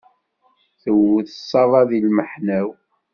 [0.81, 2.67] Tewwet ṣaba di lmeḥna-w.